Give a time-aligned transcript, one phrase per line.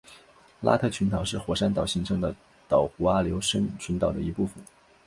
[0.61, 2.33] 拉特群岛是火山岛形成的
[2.67, 4.55] 岛弧阿留申群岛的一部分。